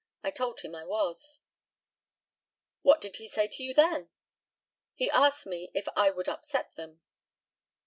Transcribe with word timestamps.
I 0.23 0.31
told 0.31 0.61
him 0.61 0.73
I 0.73 0.83
was. 0.83 1.41
What 2.81 3.01
did 3.01 3.17
he 3.17 3.27
say 3.27 3.47
to 3.47 3.61
you 3.61 3.71
then? 3.75 4.09
He 4.95 5.11
asked 5.11 5.45
me 5.45 5.69
if 5.75 5.87
I 5.95 6.09
would 6.09 6.27
upset 6.27 6.73
them. 6.75 7.01